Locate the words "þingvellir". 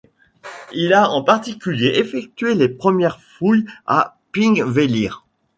4.33-5.27